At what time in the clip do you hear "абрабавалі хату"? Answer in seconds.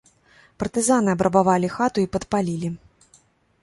1.15-1.97